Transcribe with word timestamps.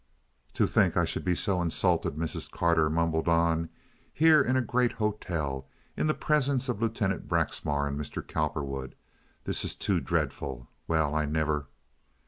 "To 0.55 0.65
think 0.65 0.97
I 0.97 1.05
should 1.05 1.23
be 1.23 1.35
so 1.35 1.61
insulted," 1.61 2.15
Mrs. 2.15 2.49
Carter 2.49 2.89
mumbled 2.89 3.27
on, 3.27 3.69
"here 4.11 4.41
in 4.41 4.57
a 4.57 4.61
great 4.63 4.93
hotel, 4.93 5.67
in 5.95 6.07
the 6.07 6.15
presence 6.15 6.67
of 6.67 6.81
Lieutenant 6.81 7.27
Braxmar 7.27 7.85
and 7.87 7.99
Mr. 7.99 8.27
Cowperwood! 8.27 8.95
This 9.43 9.63
is 9.63 9.75
too 9.75 9.99
dreadful. 9.99 10.67
Well, 10.87 11.13
I 11.13 11.25
never." 11.27 11.67